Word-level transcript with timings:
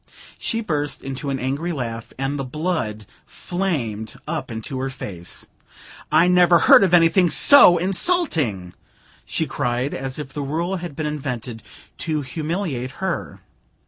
She 0.39 0.61
burst 0.61 1.03
into 1.03 1.29
an 1.29 1.37
angry 1.37 1.71
laugh, 1.71 2.11
and 2.17 2.39
the 2.39 2.43
blood 2.43 3.05
flamed 3.27 4.15
up 4.27 4.49
into 4.49 4.79
her 4.79 4.89
face. 4.89 5.45
"I 6.11 6.27
never 6.27 6.57
heard 6.57 6.83
of 6.83 6.91
anything 6.95 7.29
so 7.29 7.77
insulting!" 7.77 8.73
she 9.25 9.45
cried, 9.45 9.93
as 9.93 10.17
if 10.17 10.33
the 10.33 10.41
rule 10.41 10.77
had 10.77 10.95
been 10.95 11.05
invented 11.05 11.61
to 11.99 12.21
humiliate 12.21 12.93
her. 12.93 13.41